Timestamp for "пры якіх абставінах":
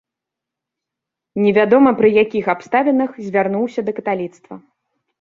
2.01-3.23